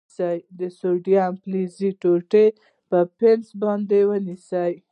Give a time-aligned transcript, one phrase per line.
[0.59, 2.45] د سوډیم د فلز ټوټه
[2.89, 4.73] په پنس باندې ونیسئ.